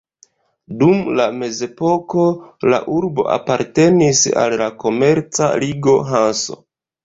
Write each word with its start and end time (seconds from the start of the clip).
Dum 0.77 1.03
la 1.19 1.27
mezepoko 1.41 2.25
la 2.75 2.81
urbo 2.95 3.27
apartenis 3.35 4.25
al 4.47 4.59
la 4.65 4.73
komerca 4.83 5.55
ligo 5.67 5.99
Hanso. 6.13 6.63